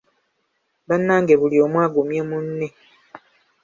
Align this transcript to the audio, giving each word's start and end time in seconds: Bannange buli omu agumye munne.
Bannange 0.87 1.33
buli 1.41 1.57
omu 1.65 1.77
agumye 1.85 2.21
munne. 2.29 2.67